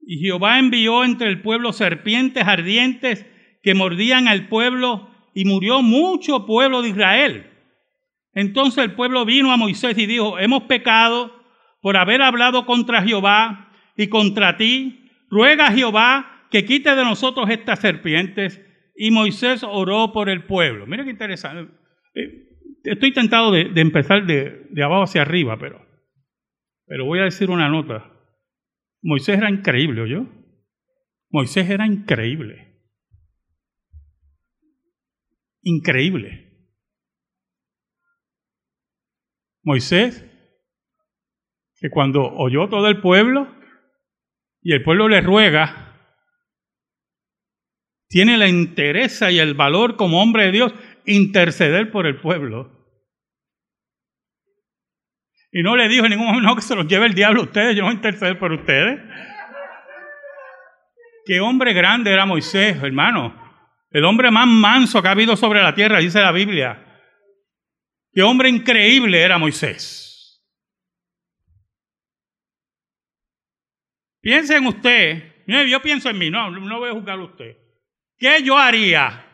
Y 0.00 0.20
Jehová 0.20 0.58
envió 0.58 1.04
entre 1.04 1.28
el 1.28 1.42
pueblo 1.42 1.74
serpientes 1.74 2.44
ardientes 2.44 3.26
que 3.62 3.74
mordían 3.74 4.28
al 4.28 4.48
pueblo 4.48 5.10
y 5.34 5.44
murió 5.44 5.82
mucho 5.82 6.46
pueblo 6.46 6.82
de 6.82 6.90
Israel. 6.90 7.50
Entonces 8.34 8.84
el 8.84 8.94
pueblo 8.94 9.24
vino 9.24 9.52
a 9.52 9.56
Moisés 9.56 9.96
y 9.98 10.06
dijo, 10.06 10.38
hemos 10.38 10.64
pecado 10.64 11.32
por 11.80 11.96
haber 11.96 12.22
hablado 12.22 12.66
contra 12.66 13.02
Jehová 13.02 13.70
y 13.96 14.08
contra 14.08 14.56
ti. 14.56 15.10
Ruega 15.28 15.66
a 15.66 15.72
Jehová 15.72 16.46
que 16.50 16.64
quite 16.64 16.94
de 16.94 17.04
nosotros 17.04 17.48
estas 17.50 17.80
serpientes. 17.80 18.64
Y 18.94 19.10
Moisés 19.10 19.62
oró 19.62 20.12
por 20.12 20.28
el 20.28 20.44
pueblo. 20.44 20.86
Mira 20.86 21.04
qué 21.04 21.10
interesante. 21.10 21.72
Eh, 22.14 22.48
estoy 22.84 23.12
tentado 23.12 23.52
de, 23.52 23.70
empezar 23.76 24.26
de, 24.26 24.66
de, 24.70 24.82
abajo 24.82 25.04
hacia 25.04 25.22
arriba, 25.22 25.56
pero, 25.58 25.84
pero 26.86 27.04
voy 27.04 27.20
a 27.20 27.24
decir 27.24 27.50
una 27.50 27.68
nota. 27.68 28.10
Moisés 29.02 29.38
era 29.38 29.50
increíble, 29.50 30.08
yo. 30.08 30.26
Moisés 31.30 31.70
era 31.70 31.86
increíble. 31.86 32.67
Increíble. 35.68 36.48
Moisés, 39.62 40.24
que 41.76 41.90
cuando 41.90 42.24
oyó 42.24 42.70
todo 42.70 42.88
el 42.88 43.02
pueblo 43.02 43.54
y 44.62 44.72
el 44.72 44.82
pueblo 44.82 45.10
le 45.10 45.20
ruega, 45.20 45.94
tiene 48.08 48.38
la 48.38 48.48
interés 48.48 49.20
y 49.20 49.38
el 49.40 49.52
valor 49.52 49.96
como 49.96 50.22
hombre 50.22 50.44
de 50.44 50.52
Dios 50.52 50.74
interceder 51.04 51.90
por 51.90 52.06
el 52.06 52.18
pueblo. 52.18 52.72
Y 55.52 55.62
no 55.62 55.76
le 55.76 55.88
dijo 55.88 56.06
en 56.06 56.12
ningún 56.12 56.28
momento 56.28 56.56
que 56.56 56.62
se 56.62 56.76
los 56.76 56.86
lleve 56.86 57.04
el 57.04 57.14
diablo 57.14 57.42
a 57.42 57.44
ustedes, 57.44 57.76
yo 57.76 57.82
no 57.82 57.88
voy 57.88 57.92
a 57.92 57.96
interceder 57.96 58.38
por 58.38 58.52
ustedes. 58.52 59.00
Qué 61.26 61.40
hombre 61.40 61.74
grande 61.74 62.10
era 62.10 62.24
Moisés, 62.24 62.82
hermano. 62.82 63.37
El 63.90 64.04
hombre 64.04 64.30
más 64.30 64.46
manso 64.46 65.00
que 65.00 65.08
ha 65.08 65.12
habido 65.12 65.36
sobre 65.36 65.62
la 65.62 65.74
tierra, 65.74 65.98
dice 65.98 66.20
la 66.20 66.32
Biblia. 66.32 66.84
Qué 68.12 68.22
hombre 68.22 68.48
increíble 68.48 69.20
era 69.22 69.38
Moisés. 69.38 70.44
Piense 74.20 74.56
en 74.56 74.66
usted. 74.66 75.44
Yo 75.46 75.80
pienso 75.80 76.10
en 76.10 76.18
mí, 76.18 76.30
no, 76.30 76.50
no 76.50 76.78
voy 76.78 76.90
a 76.90 76.94
juzgar 76.94 77.18
a 77.18 77.24
usted. 77.24 77.56
¿Qué 78.18 78.42
yo 78.42 78.58
haría? 78.58 79.24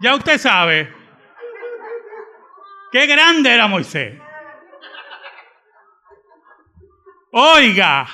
Ya 0.00 0.14
usted 0.14 0.38
sabe. 0.38 0.92
Qué 2.90 3.06
grande 3.06 3.52
era 3.52 3.66
Moisés. 3.66 4.18
Oiga, 7.32 8.06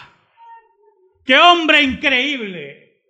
qué 1.24 1.36
hombre 1.36 1.82
increíble 1.82 3.02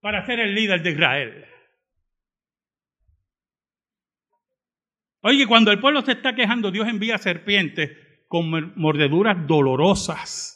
para 0.00 0.26
ser 0.26 0.40
el 0.40 0.54
líder 0.54 0.82
de 0.82 0.90
Israel. 0.90 1.55
Oye, 5.28 5.44
cuando 5.48 5.72
el 5.72 5.80
pueblo 5.80 6.02
se 6.02 6.12
está 6.12 6.36
quejando, 6.36 6.70
Dios 6.70 6.86
envía 6.86 7.18
serpientes 7.18 7.90
con 8.28 8.48
mordeduras 8.76 9.44
dolorosas 9.44 10.52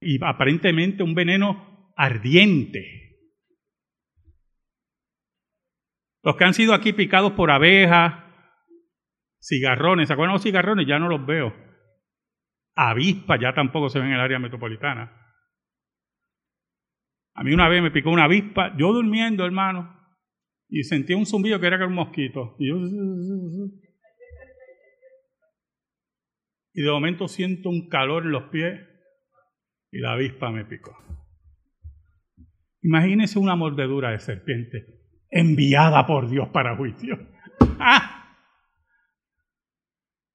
y 0.00 0.24
aparentemente 0.24 1.02
un 1.02 1.12
veneno 1.16 1.92
ardiente. 1.96 3.18
Los 6.22 6.36
que 6.36 6.44
han 6.44 6.54
sido 6.54 6.72
aquí 6.72 6.92
picados 6.92 7.32
por 7.32 7.50
abejas, 7.50 8.14
cigarrones, 9.42 10.06
¿se 10.06 10.12
acuerdan 10.12 10.34
los 10.34 10.44
cigarrones? 10.44 10.86
Ya 10.86 11.00
no 11.00 11.08
los 11.08 11.26
veo. 11.26 11.52
Avispas 12.76 13.40
ya 13.40 13.52
tampoco 13.52 13.88
se 13.88 13.98
ven 13.98 14.10
en 14.10 14.14
el 14.14 14.20
área 14.20 14.38
metropolitana. 14.38 15.20
A 17.34 17.42
mí 17.42 17.52
una 17.52 17.68
vez 17.68 17.82
me 17.82 17.90
picó 17.90 18.10
una 18.10 18.26
avispa, 18.26 18.76
yo 18.76 18.92
durmiendo, 18.92 19.44
hermano, 19.44 20.01
y 20.74 20.84
sentí 20.84 21.12
un 21.12 21.26
zumbido 21.26 21.60
que 21.60 21.66
era 21.66 21.76
que 21.76 21.84
un 21.84 21.94
mosquito. 21.94 22.56
Y, 22.58 22.70
yo, 22.70 22.76
y 26.72 26.82
de 26.82 26.90
momento 26.90 27.28
siento 27.28 27.68
un 27.68 27.90
calor 27.90 28.22
en 28.22 28.32
los 28.32 28.44
pies 28.44 28.80
y 29.90 29.98
la 29.98 30.12
avispa 30.12 30.50
me 30.50 30.64
picó. 30.64 30.96
Imagínese 32.80 33.38
una 33.38 33.54
mordedura 33.54 34.12
de 34.12 34.18
serpiente 34.18 34.86
enviada 35.30 36.06
por 36.06 36.28
Dios 36.28 36.48
para 36.48 36.74
juicio. 36.74 37.18
Ah. 37.84 38.36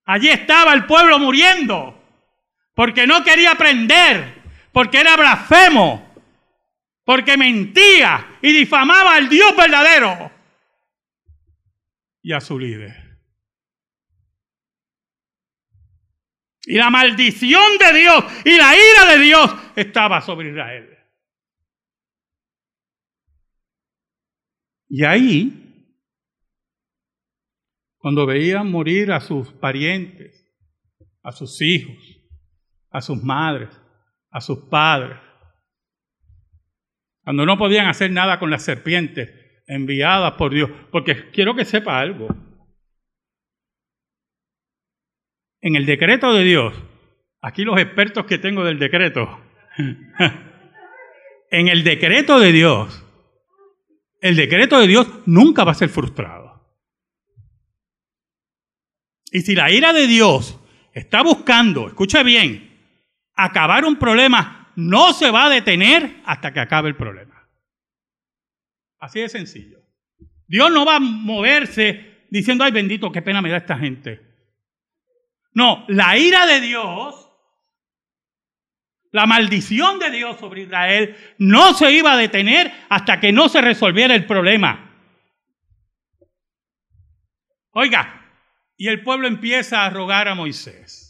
Allí 0.06 0.30
estaba 0.30 0.73
el 0.73 0.86
pueblo 0.86 1.17
muriendo 1.17 1.97
porque 2.73 3.08
no 3.08 3.23
quería 3.23 3.52
aprender, 3.52 4.41
porque 4.73 5.00
era 5.00 5.15
blasfemo, 5.15 6.07
porque 7.08 7.38
mentía 7.38 8.38
y 8.41 8.52
difamaba 8.52 9.15
al 9.15 9.30
Dios 9.30 9.56
verdadero 9.56 10.30
y 12.22 12.34
a 12.34 12.41
su 12.41 12.60
líder. 12.60 12.93
Y 16.65 16.76
la 16.76 16.89
maldición 16.89 17.78
de 17.80 17.98
Dios 17.98 18.26
y 18.43 18.58
la 18.58 18.74
ira 18.76 19.13
de 19.13 19.24
Dios 19.24 19.56
estaba 19.78 20.20
sobre 20.20 20.50
Israel. 20.50 20.98
Y 24.89 25.06
ahí, 25.06 25.93
cuando 28.00 28.26
veían 28.26 28.70
morir 28.70 29.13
a 29.13 29.22
sus 29.22 29.54
parientes, 29.54 30.46
a 31.24 31.32
sus 31.32 31.62
hijos, 31.62 31.96
a 32.89 33.00
sus 33.00 33.24
madres, 33.24 33.70
a 34.30 34.41
sus 34.41 34.60
padres, 34.65 35.22
cuando 37.28 37.46
no 37.46 37.58
podían 37.58 37.88
hacer 37.88 38.10
nada 38.10 38.40
con 38.40 38.50
las 38.50 38.63
serpientes 38.63 39.30
enviadas 39.68 40.36
por 40.36 40.54
Dios, 40.54 40.72
porque 40.94 41.30
quiero 41.32 41.56
que 41.56 41.66
sepa 41.66 42.00
algo. 42.00 42.30
En 45.60 45.76
el 45.76 45.86
decreto 45.86 46.32
de 46.32 46.46
Dios, 46.46 46.74
aquí 47.42 47.66
los 47.66 47.78
expertos 47.82 48.26
que 48.26 48.38
tengo 48.38 48.63
del 48.63 48.80
decreto, 48.80 49.42
en 51.52 51.68
el 51.68 51.84
decreto 51.84 52.40
de 52.40 52.54
Dios, 52.54 53.06
el 54.22 54.38
decreto 54.38 54.80
de 54.80 54.88
Dios 54.88 55.10
nunca 55.26 55.66
va 55.66 55.74
a 55.74 55.76
ser 55.76 55.90
frustrado. 55.90 56.66
Y 59.34 59.42
si 59.42 59.54
la 59.54 59.70
ira 59.70 59.92
de 59.92 60.08
Dios 60.08 60.58
está 60.94 61.24
buscando, 61.24 61.88
escucha 61.88 62.24
bien, 62.24 62.72
acabar 63.36 63.84
un 63.84 63.98
problema, 63.98 64.66
no 64.78 65.12
se 65.12 65.30
va 65.30 65.48
a 65.48 65.50
detener 65.50 66.22
hasta 66.26 66.54
que 66.54 66.62
acabe 66.62 66.88
el 66.88 66.96
problema. 66.96 67.48
Así 69.00 69.20
de 69.20 69.28
sencillo. 69.30 69.80
Dios 70.48 70.72
no 70.72 70.86
va 70.86 70.96
a 70.96 71.00
moverse 71.00 72.26
diciendo, 72.30 72.63
ay 72.63 72.72
bendito, 72.72 73.12
qué 73.12 73.22
pena 73.22 73.42
me 73.42 73.50
da 73.50 73.58
esta 73.58 73.78
gente. 73.78 74.22
No, 75.52 75.84
la 75.90 76.18
ira 76.18 76.46
de 76.46 76.62
Dios 76.62 77.28
la 79.12 79.26
maldición 79.26 80.00
de 80.00 80.12
Dios 80.12 80.38
sobre 80.40 80.62
Israel 80.62 81.16
no 81.40 81.74
se 81.74 81.92
iba 81.92 82.13
a 82.13 82.18
detener 82.18 82.72
hasta 82.90 83.20
que 83.20 83.32
no 83.32 83.50
se 83.50 83.62
resolviera 83.62 84.13
el 84.13 84.26
problema. 84.26 84.92
Oiga, 87.72 88.32
y 88.76 88.90
el 88.90 89.02
pueblo 89.02 89.28
empieza 89.28 89.86
a 89.86 89.90
rogar 89.90 90.28
a 90.28 90.36
Moisés. 90.36 91.07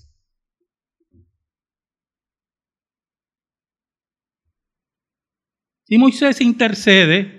Y 5.88 5.97
Moisés 5.97 6.41
intercede 6.41 7.38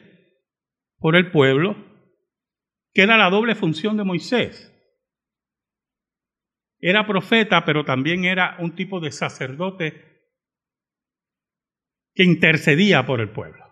por 0.97 1.17
el 1.17 1.31
pueblo, 1.31 1.77
que 2.93 3.03
era 3.03 3.19
la 3.19 3.31
doble 3.31 3.55
función 3.55 3.97
de 3.97 4.05
Moisés. 4.05 4.75
Era 6.81 7.07
profeta, 7.07 7.65
pero 7.65 7.85
también 7.85 8.25
era 8.25 8.57
un 8.61 8.75
tipo 8.75 9.01
de 9.01 9.13
sacerdote 9.13 10.33
que 12.15 12.25
intercedía 12.25 13.05
por 13.05 13.21
el 13.21 13.31
pueblo. 13.31 13.65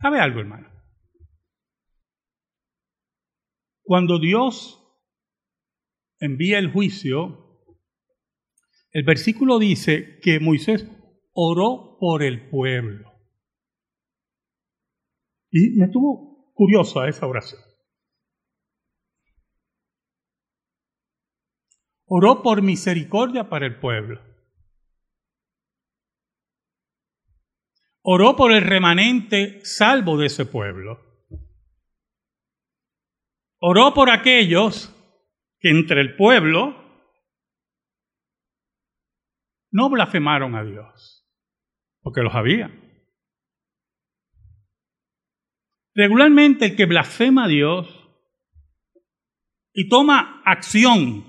¿Sabe 0.00 0.20
algo, 0.20 0.40
hermano? 0.40 0.68
Cuando 3.82 4.18
Dios 4.18 4.78
envía 6.20 6.58
el 6.58 6.70
juicio, 6.70 7.60
el 8.90 9.04
versículo 9.04 9.58
dice 9.58 10.20
que 10.22 10.38
Moisés 10.38 10.86
oró 11.32 11.96
por 11.98 12.22
el 12.22 12.48
pueblo. 12.48 13.12
Y 15.50 15.76
me 15.78 15.86
estuvo 15.86 16.52
curiosa 16.54 17.08
esa 17.08 17.26
oración. 17.26 17.60
Oró 22.06 22.42
por 22.42 22.62
misericordia 22.62 23.48
para 23.48 23.66
el 23.66 23.78
pueblo. 23.78 24.32
oró 28.02 28.36
por 28.36 28.52
el 28.52 28.62
remanente 28.62 29.64
salvo 29.64 30.18
de 30.18 30.26
ese 30.26 30.44
pueblo. 30.44 31.00
Oró 33.60 33.94
por 33.94 34.10
aquellos 34.10 34.92
que 35.60 35.70
entre 35.70 36.00
el 36.00 36.16
pueblo 36.16 36.76
no 39.70 39.88
blasfemaron 39.88 40.56
a 40.56 40.64
Dios, 40.64 41.21
porque 42.02 42.22
los 42.22 42.34
había. 42.34 42.70
Regularmente 45.94 46.66
el 46.66 46.76
que 46.76 46.86
blasfema 46.86 47.44
a 47.44 47.48
Dios 47.48 47.88
y 49.72 49.88
toma 49.88 50.42
acción 50.44 51.24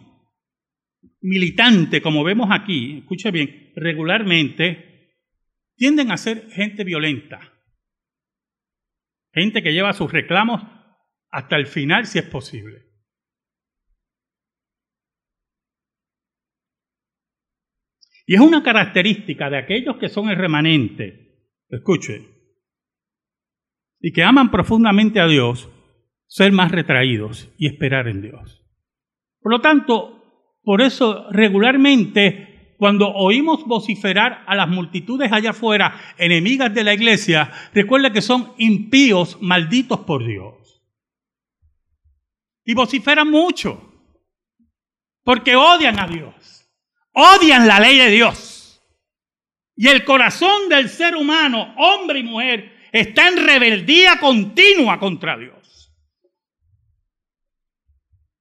militante, 1.21 2.01
como 2.01 2.23
vemos 2.23 2.49
aquí, 2.51 2.99
escuche 2.99 3.31
bien, 3.31 3.71
regularmente, 3.75 5.13
tienden 5.75 6.11
a 6.11 6.17
ser 6.17 6.49
gente 6.51 6.83
violenta. 6.83 7.39
Gente 9.33 9.63
que 9.63 9.73
lleva 9.73 9.93
sus 9.93 10.11
reclamos 10.11 10.61
hasta 11.31 11.55
el 11.55 11.65
final 11.65 12.05
si 12.05 12.19
es 12.19 12.25
posible. 12.25 12.92
Y 18.33 18.35
es 18.35 18.41
una 18.41 18.63
característica 18.63 19.47
de 19.47 19.59
aquellos 19.59 19.97
que 19.97 20.09
son 20.09 20.27
el 20.27 20.35
remanente, 20.35 21.51
escuche, 21.69 22.31
y 23.99 24.11
que 24.11 24.23
aman 24.23 24.49
profundamente 24.49 25.19
a 25.19 25.27
Dios, 25.27 25.69
ser 26.25 26.51
más 26.51 26.71
retraídos 26.71 27.53
y 27.59 27.67
esperar 27.67 28.07
en 28.07 28.23
Dios. 28.23 28.65
Por 29.39 29.51
lo 29.51 29.61
tanto, 29.61 30.57
por 30.63 30.81
eso 30.81 31.27
regularmente 31.29 32.75
cuando 32.79 33.09
oímos 33.09 33.67
vociferar 33.67 34.43
a 34.47 34.55
las 34.55 34.67
multitudes 34.67 35.31
allá 35.31 35.51
afuera, 35.51 35.93
enemigas 36.17 36.73
de 36.73 36.85
la 36.85 36.95
iglesia, 36.95 37.51
recuerda 37.71 38.11
que 38.11 38.23
son 38.23 38.53
impíos, 38.57 39.37
malditos 39.41 39.99
por 39.99 40.25
Dios. 40.25 40.83
Y 42.65 42.73
vociferan 42.73 43.29
mucho, 43.29 43.93
porque 45.23 45.55
odian 45.55 45.99
a 45.99 46.07
Dios, 46.07 46.52
odian 47.13 47.67
la 47.67 47.79
ley 47.79 47.97
de 47.97 48.09
Dios. 48.09 48.81
Y 49.75 49.87
el 49.87 50.03
corazón 50.03 50.69
del 50.69 50.89
ser 50.89 51.15
humano, 51.15 51.73
hombre 51.77 52.19
y 52.19 52.23
mujer, 52.23 52.89
está 52.91 53.27
en 53.27 53.45
rebeldía 53.45 54.19
continua 54.19 54.99
contra 54.99 55.37
Dios. 55.37 55.91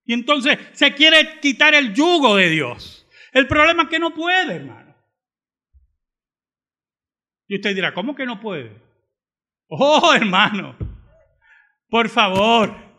Y 0.05 0.13
entonces 0.15 0.59
se 0.73 0.95
quiere 0.95 1.41
quitar 1.41 1.75
el 1.75 1.95
yugo 1.95 2.37
de 2.37 2.51
Dios. 2.51 3.07
El 3.33 3.47
problema 3.47 3.85
es 3.85 3.89
que 3.89 3.99
no 3.99 4.13
puede, 4.13 4.57
hermano. 4.57 4.95
Y 7.49 7.57
usted 7.57 7.75
dirá, 7.75 7.95
¿cómo 7.95 8.15
que 8.15 8.27
no 8.27 8.41
puede? 8.41 8.81
Oh, 9.69 10.13
hermano, 10.15 10.77
por 11.89 12.09
favor. 12.09 12.92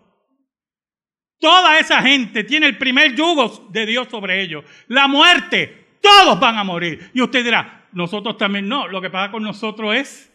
Toda 1.39 1.79
esa 1.79 2.01
gente 2.01 2.43
tiene 2.43 2.67
el 2.67 2.77
primer 2.77 3.15
yugo 3.15 3.69
de 3.69 3.85
Dios 3.85 4.07
sobre 4.09 4.41
ellos. 4.41 4.63
La 4.87 5.07
muerte, 5.07 5.97
todos 6.01 6.39
van 6.39 6.57
a 6.57 6.63
morir. 6.63 7.11
Y 7.13 7.21
usted 7.21 7.43
dirá, 7.43 7.87
nosotros 7.91 8.37
también 8.37 8.67
no. 8.67 8.87
Lo 8.87 9.01
que 9.01 9.09
pasa 9.09 9.31
con 9.31 9.43
nosotros 9.43 9.95
es 9.95 10.33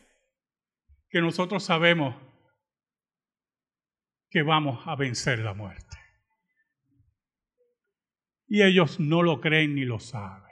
que 1.10 1.20
nosotros 1.20 1.64
sabemos 1.64 2.14
que 4.30 4.42
vamos 4.42 4.86
a 4.86 4.94
vencer 4.96 5.38
la 5.38 5.54
muerte 5.54 5.98
y 8.48 8.62
ellos 8.62 8.98
no 8.98 9.22
lo 9.22 9.40
creen 9.40 9.74
ni 9.74 9.84
lo 9.84 10.00
saben. 10.00 10.48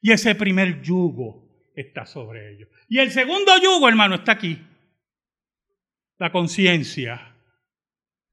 Y 0.00 0.12
ese 0.12 0.34
primer 0.34 0.80
yugo 0.82 1.48
está 1.74 2.06
sobre 2.06 2.52
ellos. 2.54 2.68
Y 2.88 2.98
el 2.98 3.10
segundo 3.10 3.52
yugo, 3.60 3.88
hermano, 3.88 4.16
está 4.16 4.32
aquí. 4.32 4.64
La 6.18 6.30
conciencia 6.30 7.31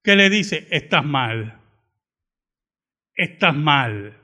que 0.03 0.15
le 0.15 0.29
dice, 0.29 0.67
estás 0.71 1.05
mal, 1.05 1.59
estás 3.15 3.55
mal. 3.55 4.17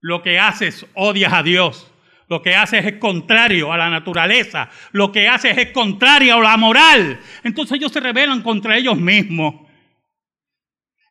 Lo 0.00 0.22
que 0.22 0.38
haces, 0.38 0.86
odias 0.94 1.32
a 1.32 1.42
Dios. 1.42 1.92
Lo 2.28 2.42
que 2.42 2.54
haces 2.54 2.84
es 2.84 2.94
contrario 2.94 3.72
a 3.72 3.76
la 3.76 3.88
naturaleza. 3.88 4.68
Lo 4.92 5.12
que 5.12 5.28
haces 5.28 5.56
es 5.56 5.70
contrario 5.70 6.36
a 6.36 6.42
la 6.42 6.56
moral. 6.56 7.20
Entonces 7.44 7.78
ellos 7.78 7.92
se 7.92 8.00
rebelan 8.00 8.42
contra 8.42 8.76
ellos 8.76 8.98
mismos 8.98 9.66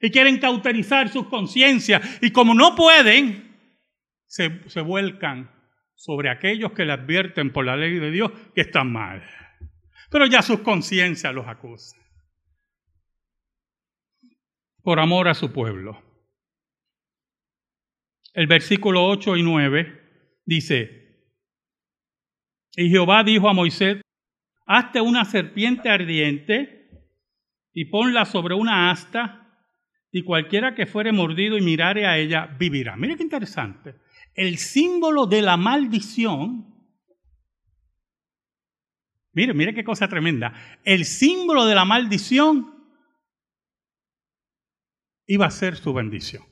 y 0.01 0.11
quieren 0.11 0.39
cauterizar 0.39 1.09
sus 1.09 1.27
conciencias. 1.27 2.19
Y 2.21 2.31
como 2.31 2.53
no 2.53 2.75
pueden, 2.75 3.57
se, 4.27 4.61
se 4.69 4.81
vuelcan 4.81 5.49
sobre 5.95 6.29
aquellos 6.29 6.73
que 6.73 6.85
le 6.85 6.93
advierten 6.93 7.51
por 7.51 7.65
la 7.65 7.75
ley 7.75 7.97
de 7.97 8.11
Dios 8.11 8.31
que 8.53 8.61
están 8.61 8.91
mal. 8.91 9.23
Pero 10.11 10.25
ya 10.25 10.41
sus 10.41 10.59
conciencias 10.59 11.33
los 11.33 11.47
acusan. 11.47 12.04
Por 14.85 14.99
amor 14.99 15.27
a 15.27 15.33
su 15.33 15.51
pueblo. 15.51 15.99
El 18.35 18.45
versículo 18.45 19.03
8 19.07 19.35
y 19.35 19.41
9 19.41 20.41
dice, 20.45 21.25
y 22.75 22.91
Jehová 22.91 23.23
dijo 23.23 23.49
a 23.49 23.53
Moisés, 23.53 23.99
hazte 24.67 25.01
una 25.01 25.25
serpiente 25.25 25.89
ardiente 25.89 26.87
y 27.73 27.85
ponla 27.85 28.25
sobre 28.25 28.53
una 28.53 28.91
asta 28.91 29.67
y 30.11 30.21
cualquiera 30.21 30.75
que 30.75 30.85
fuere 30.85 31.11
mordido 31.11 31.57
y 31.57 31.61
mirare 31.61 32.05
a 32.05 32.19
ella 32.19 32.45
vivirá. 32.45 32.95
Mire 32.95 33.17
qué 33.17 33.23
interesante. 33.23 33.95
El 34.35 34.59
símbolo 34.59 35.25
de 35.25 35.41
la 35.41 35.57
maldición, 35.57 36.75
mire, 39.33 39.55
mire 39.55 39.73
qué 39.73 39.83
cosa 39.83 40.07
tremenda. 40.07 40.53
El 40.83 41.05
símbolo 41.05 41.65
de 41.65 41.73
la 41.73 41.85
maldición 41.85 42.74
iba 45.27 45.45
a 45.45 45.51
ser 45.51 45.75
su 45.75 45.93
bendición. 45.93 46.43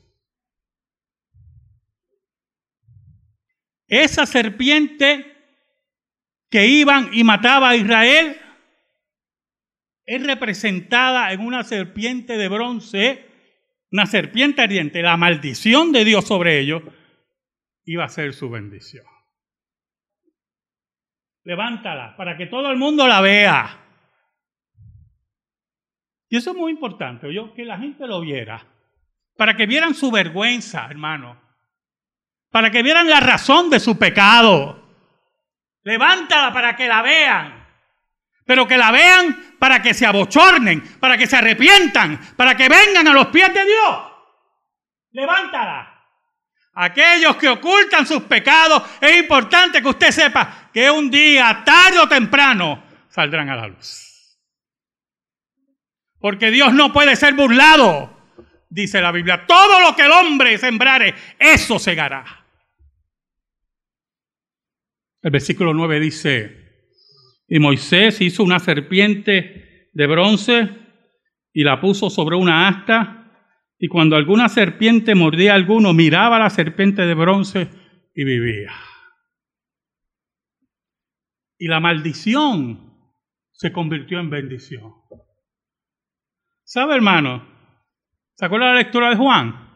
Esa 3.86 4.26
serpiente 4.26 5.32
que 6.50 6.66
iban 6.66 7.10
y 7.12 7.24
mataba 7.24 7.70
a 7.70 7.76
Israel 7.76 8.40
es 10.06 10.26
representada 10.26 11.32
en 11.32 11.40
una 11.40 11.64
serpiente 11.64 12.36
de 12.36 12.48
bronce 12.48 13.34
una 13.94 14.06
serpiente 14.06 14.60
ardiente, 14.60 15.02
la 15.02 15.16
maldición 15.16 15.92
de 15.92 16.04
Dios 16.04 16.26
sobre 16.26 16.58
ellos, 16.58 16.82
iba 17.84 18.02
a 18.02 18.08
ser 18.08 18.34
su 18.34 18.50
bendición. 18.50 19.06
Levántala 21.44 22.16
para 22.16 22.36
que 22.36 22.46
todo 22.46 22.72
el 22.72 22.76
mundo 22.76 23.06
la 23.06 23.20
vea. 23.20 23.83
Y 26.34 26.36
eso 26.36 26.50
es 26.50 26.56
muy 26.56 26.72
importante, 26.72 27.32
yo 27.32 27.54
que 27.54 27.64
la 27.64 27.78
gente 27.78 28.08
lo 28.08 28.20
viera, 28.20 28.66
para 29.36 29.54
que 29.54 29.66
vieran 29.66 29.94
su 29.94 30.10
vergüenza, 30.10 30.84
hermano, 30.90 31.40
para 32.50 32.72
que 32.72 32.82
vieran 32.82 33.08
la 33.08 33.20
razón 33.20 33.70
de 33.70 33.78
su 33.78 33.96
pecado. 33.96 34.84
Levántala 35.84 36.52
para 36.52 36.74
que 36.74 36.88
la 36.88 37.02
vean 37.02 37.64
pero 38.44 38.66
que 38.66 38.76
la 38.76 38.90
vean 38.90 39.54
para 39.60 39.80
que 39.80 39.94
se 39.94 40.06
abochornen, 40.06 40.82
para 40.98 41.16
que 41.16 41.28
se 41.28 41.36
arrepientan, 41.36 42.18
para 42.36 42.56
que 42.56 42.68
vengan 42.68 43.06
a 43.06 43.12
los 43.12 43.28
pies 43.28 43.54
de 43.54 43.64
Dios. 43.64 43.98
Levántala. 45.12 46.04
Aquellos 46.74 47.36
que 47.36 47.48
ocultan 47.48 48.04
sus 48.08 48.24
pecados, 48.24 48.82
es 49.00 49.18
importante 49.18 49.80
que 49.80 49.88
usted 49.88 50.10
sepa 50.10 50.68
que 50.72 50.90
un 50.90 51.08
día, 51.08 51.62
tarde 51.64 52.00
o 52.00 52.08
temprano, 52.08 52.82
saldrán 53.08 53.50
a 53.50 53.54
la 53.56 53.68
luz. 53.68 54.13
Porque 56.24 56.50
Dios 56.50 56.72
no 56.72 56.90
puede 56.90 57.16
ser 57.16 57.34
burlado, 57.34 58.10
dice 58.70 59.02
la 59.02 59.12
Biblia. 59.12 59.44
Todo 59.46 59.78
lo 59.82 59.94
que 59.94 60.06
el 60.06 60.10
hombre 60.10 60.56
sembrare, 60.56 61.14
eso 61.38 61.78
segará. 61.78 62.46
El 65.20 65.30
versículo 65.30 65.74
9 65.74 66.00
dice, 66.00 66.96
y 67.46 67.58
Moisés 67.58 68.22
hizo 68.22 68.42
una 68.42 68.58
serpiente 68.58 69.90
de 69.92 70.06
bronce 70.06 70.70
y 71.52 71.62
la 71.62 71.78
puso 71.78 72.08
sobre 72.08 72.36
una 72.36 72.68
asta. 72.68 73.30
Y 73.78 73.88
cuando 73.88 74.16
alguna 74.16 74.48
serpiente 74.48 75.14
mordía 75.14 75.52
a 75.52 75.56
alguno, 75.56 75.92
miraba 75.92 76.36
a 76.36 76.44
la 76.44 76.48
serpiente 76.48 77.02
de 77.02 77.12
bronce 77.12 77.68
y 78.14 78.24
vivía. 78.24 78.72
Y 81.58 81.66
la 81.66 81.80
maldición 81.80 83.12
se 83.52 83.72
convirtió 83.72 84.20
en 84.20 84.30
bendición. 84.30 85.04
¿Sabe, 86.74 86.96
hermano? 86.96 87.46
¿Se 88.34 88.46
acuerda 88.46 88.72
la 88.72 88.78
lectura 88.78 89.08
de 89.08 89.14
Juan? 89.14 89.70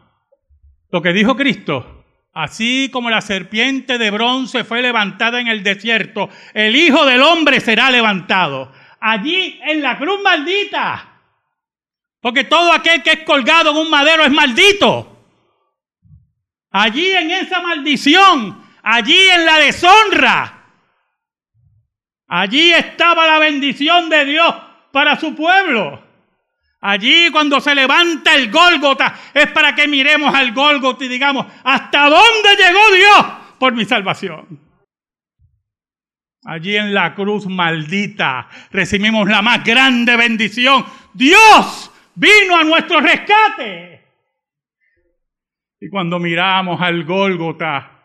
Lo 0.91 1.01
que 1.01 1.13
dijo 1.13 1.37
Cristo. 1.37 2.03
Así 2.33 2.89
como 2.91 3.09
la 3.09 3.21
serpiente 3.21 3.97
de 3.97 4.11
bronce 4.11 4.65
fue 4.65 4.81
levantada 4.81 5.39
en 5.39 5.47
el 5.47 5.63
desierto, 5.63 6.27
el 6.53 6.75
Hijo 6.75 7.05
del 7.05 7.21
Hombre 7.21 7.61
será 7.61 7.89
levantado. 7.89 8.73
Allí 8.99 9.61
en 9.63 9.81
la 9.81 9.97
cruz 9.97 10.21
maldita. 10.21 11.21
Porque 12.19 12.43
todo 12.43 12.73
aquel 12.73 13.01
que 13.01 13.11
es 13.11 13.23
colgado 13.23 13.71
en 13.71 13.77
un 13.77 13.89
madero 13.89 14.23
es 14.25 14.31
maldito. 14.31 15.25
Allí 16.69 17.11
en 17.11 17.31
esa 17.31 17.61
maldición, 17.61 18.61
allí 18.83 19.29
en 19.29 19.45
la 19.45 19.57
deshonra, 19.57 20.65
allí 22.27 22.73
estaba 22.73 23.25
la 23.25 23.39
bendición 23.39 24.09
de 24.09 24.25
Dios 24.25 24.53
para 24.91 25.17
su 25.17 25.33
pueblo. 25.33 26.08
Allí 26.81 27.29
cuando 27.31 27.59
se 27.59 27.75
levanta 27.75 28.35
el 28.35 28.49
Gólgota 28.49 29.13
es 29.33 29.47
para 29.47 29.75
que 29.75 29.87
miremos 29.87 30.33
al 30.33 30.53
Gólgota 30.53 31.03
y 31.03 31.09
digamos, 31.09 31.45
¿hasta 31.63 32.09
dónde 32.09 32.49
llegó 32.57 32.79
Dios 32.95 33.25
por 33.59 33.73
mi 33.73 33.83
salvación? 33.83 34.59
Allí 36.45 36.77
en 36.77 36.93
la 36.93 37.13
cruz 37.15 37.47
maldita 37.47 38.47
recibimos 38.71 39.27
la 39.27 39.41
más 39.41 39.63
grande 39.63 40.15
bendición. 40.15 40.85
Dios 41.13 41.91
vino 42.15 42.55
a 42.57 42.63
nuestro 42.63 43.01
rescate. 43.01 44.05
Y 45.81 45.89
cuando 45.89 46.17
miramos 46.17 46.79
al 46.81 47.03
Gólgota, 47.03 48.03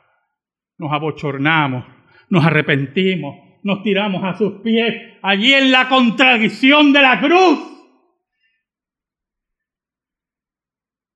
nos 0.79 0.93
abochornamos, 0.93 1.85
nos 2.29 2.45
arrepentimos, 2.45 3.37
nos 3.63 3.83
tiramos 3.83 4.25
a 4.25 4.37
sus 4.37 4.61
pies, 4.63 5.19
allí 5.23 5.55
en 5.55 5.71
la 5.71 5.89
contradicción 5.89 6.93
de 6.93 7.03
la 7.03 7.21
cruz. 7.21 7.74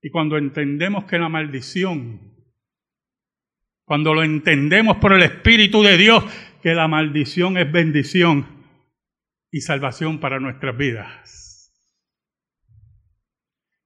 Y 0.08 0.10
cuando 0.10 0.38
entendemos 0.38 1.04
que 1.04 1.18
la 1.18 1.28
maldición, 1.28 2.34
cuando 3.84 4.14
lo 4.14 4.22
entendemos 4.22 4.96
por 4.96 5.12
el 5.12 5.22
Espíritu 5.22 5.82
de 5.82 5.98
Dios, 5.98 6.24
que 6.62 6.72
la 6.72 6.88
maldición 6.88 7.58
es 7.58 7.70
bendición 7.70 8.46
y 9.50 9.60
salvación 9.60 10.18
para 10.18 10.40
nuestras 10.40 10.78
vidas. 10.78 11.78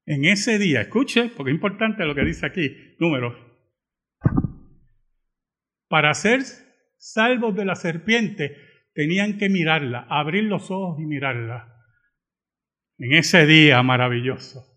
En 0.06 0.24
ese 0.24 0.60
día, 0.60 0.82
escuche, 0.82 1.28
porque 1.36 1.50
es 1.50 1.56
importante 1.56 2.04
lo 2.04 2.14
que 2.14 2.24
dice 2.24 2.46
aquí, 2.46 2.72
número. 3.00 3.36
Para 5.88 6.14
ser 6.14 6.42
salvos 6.98 7.56
de 7.56 7.64
la 7.64 7.74
serpiente, 7.74 8.58
tenían 8.94 9.38
que 9.38 9.48
mirarla, 9.48 10.06
abrir 10.08 10.44
los 10.44 10.70
ojos 10.70 11.00
y 11.00 11.04
mirarla. 11.04 11.84
En 12.98 13.12
ese 13.14 13.44
día 13.44 13.82
maravilloso, 13.82 14.71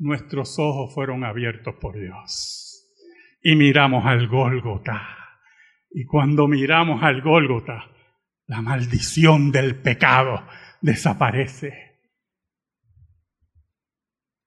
nuestros 0.00 0.58
ojos 0.58 0.92
fueron 0.92 1.24
abiertos 1.24 1.76
por 1.80 1.98
Dios 1.98 2.90
y 3.42 3.54
miramos 3.54 4.04
al 4.04 4.26
Gólgota. 4.26 5.16
Y 5.92 6.04
cuando 6.04 6.48
miramos 6.48 7.02
al 7.02 7.22
Gólgota, 7.22 7.90
la 8.46 8.60
maldición 8.60 9.52
del 9.52 9.76
pecado 9.76 10.44
desaparece 10.80 11.90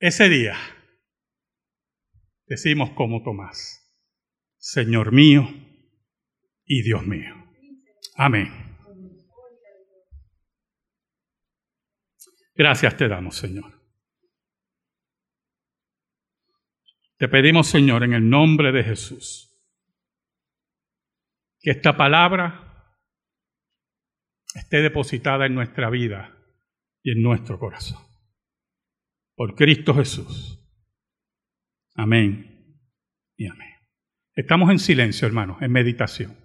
ese 0.04 0.28
día 0.28 0.58
decimos 2.46 2.90
como 2.90 3.24
Tomás, 3.24 3.90
Señor 4.58 5.14
mío 5.14 5.48
y 6.66 6.82
Dios 6.82 7.08
mío. 7.08 7.34
Amén. 8.18 8.52
Gracias 12.54 12.98
te 12.98 13.08
damos, 13.08 13.38
Señor. 13.38 13.73
Te 17.24 17.30
pedimos, 17.30 17.68
Señor, 17.68 18.04
en 18.04 18.12
el 18.12 18.30
nombre 18.30 18.74
de 18.74 18.84
Jesús, 18.84 19.58
que 21.62 21.72
esta 21.72 21.96
palabra 21.96 23.00
esté 24.54 24.82
depositada 24.82 25.46
en 25.46 25.56
nuestra 25.56 25.90
vida 25.90 26.38
y 27.02 27.12
en 27.12 27.22
nuestro 27.22 27.58
corazón 27.58 28.06
por 29.38 29.56
Cristo 29.56 29.96
Jesús. 29.96 30.70
Amén 31.96 32.78
y 33.38 33.48
amén. 33.48 33.72
Estamos 34.36 34.70
en 34.70 34.80
silencio, 34.80 35.26
hermanos, 35.26 35.62
en 35.62 35.72
meditación. 35.72 36.43